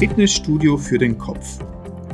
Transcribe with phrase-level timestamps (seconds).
[0.00, 1.58] Fitnessstudio für den Kopf.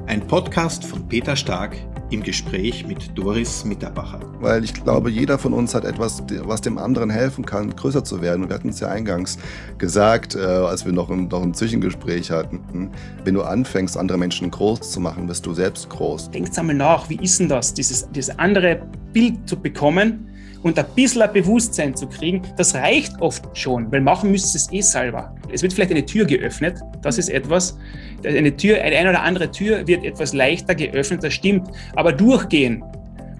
[0.09, 1.77] Ein Podcast von Peter Stark
[2.11, 4.19] im Gespräch mit Doris Mitterbacher.
[4.41, 8.21] Weil ich glaube, jeder von uns hat etwas, was dem anderen helfen kann, größer zu
[8.21, 8.49] werden.
[8.49, 9.39] Wir hatten es ja eingangs
[9.79, 12.91] gesagt, äh, als wir noch ein, noch ein Zwischengespräch hatten.
[13.23, 16.33] Wenn du anfängst, andere Menschen groß zu machen, wirst du selbst groß.
[16.33, 20.29] Denkt einmal nach, wie ist denn das, dieses, dieses andere Bild zu bekommen
[20.67, 24.73] und ein bisschen ein Bewusstsein zu kriegen, das reicht oft schon, weil machen müsst es
[24.73, 25.33] eh selber.
[25.53, 27.79] Es wird vielleicht eine Tür geöffnet, das ist etwas.
[28.25, 31.69] Eine Tür, eine oder andere Tür wird etwas leichter geöffnet, das stimmt.
[31.95, 32.83] Aber durchgehen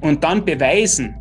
[0.03, 1.17] und dann beweisen,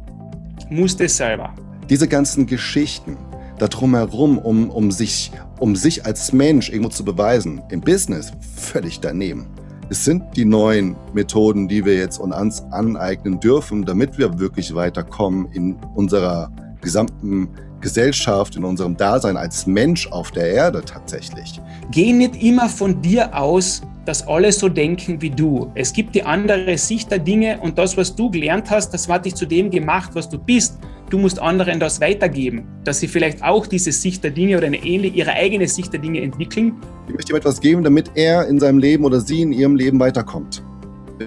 [0.70, 1.56] muss es selber.
[1.90, 3.18] Diese ganzen Geschichten
[3.58, 9.00] da drumherum, um, um, sich, um sich als Mensch irgendwo zu beweisen, im Business völlig
[9.00, 9.48] daneben.
[9.88, 15.48] Es sind die neuen Methoden, die wir jetzt uns aneignen dürfen, damit wir wirklich weiterkommen
[15.52, 17.50] in unserer gesamten
[17.82, 21.62] Gesellschaft, in unserem Dasein als Mensch auf der Erde tatsächlich.
[21.92, 25.72] Geh nicht immer von dir aus, dass alle so denken wie du.
[25.76, 29.26] Es gibt die andere Sicht der Dinge und das, was du gelernt hast, das hat
[29.26, 30.80] dich zu dem gemacht, was du bist.
[31.10, 34.84] Du musst anderen das weitergeben, dass sie vielleicht auch diese Sicht der Dinge oder eine
[34.84, 36.74] ähnliche, ihre eigene Sicht der Dinge entwickeln.
[37.08, 40.00] Ich möchte ihm etwas geben, damit er in seinem Leben oder sie in ihrem Leben
[40.00, 40.64] weiterkommt.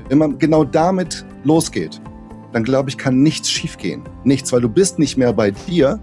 [0.09, 2.01] Wenn man genau damit losgeht,
[2.53, 4.03] dann glaube ich, kann nichts schiefgehen.
[4.25, 6.01] Nichts, weil du bist nicht mehr bei dir,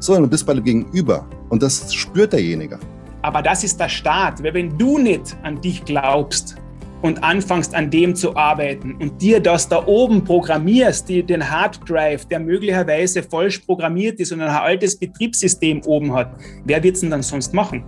[0.00, 1.28] sondern du bist bei dem Gegenüber.
[1.50, 2.78] Und das spürt derjenige.
[3.22, 4.42] Aber das ist der Start.
[4.42, 6.56] Weil wenn du nicht an dich glaubst,
[7.04, 11.78] und anfängst an dem zu arbeiten und dir das da oben programmierst, die, den Hard
[11.86, 17.02] Drive, der möglicherweise falsch programmiert ist und ein altes Betriebssystem oben hat, wer wird es
[17.02, 17.84] denn dann sonst machen?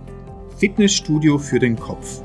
[0.59, 2.21] Fitnessstudio für den Kopf.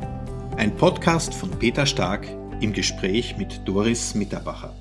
[0.58, 2.26] Ein Podcast von Peter Stark
[2.60, 4.74] im Gespräch mit Doris Mitterbacher.